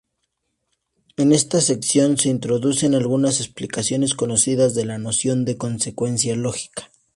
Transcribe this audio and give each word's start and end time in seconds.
En 1.15 1.31
esta 1.31 1.61
sección 1.61 2.17
se 2.17 2.29
introducen 2.29 2.95
algunas 2.95 3.39
explicaciones 3.39 4.15
conocidas 4.15 4.73
de 4.73 4.85
la 4.85 4.97
noción 4.97 5.45
de 5.45 5.57
consecuencia 5.57 6.35
lógica. 6.35 6.89